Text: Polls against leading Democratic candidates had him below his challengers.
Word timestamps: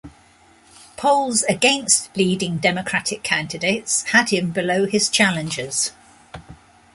Polls 0.97 1.43
against 1.43 2.17
leading 2.17 2.57
Democratic 2.57 3.21
candidates 3.21 4.01
had 4.05 4.29
him 4.29 4.49
below 4.49 4.87
his 4.87 5.09
challengers. 5.09 5.91